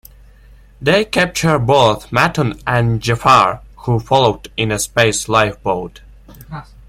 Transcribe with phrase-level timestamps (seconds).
[0.81, 6.01] They capture both Matton and Jaffar, who followed in a space lifeboat.